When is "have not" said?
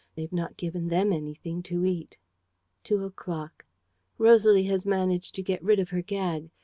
0.23-0.57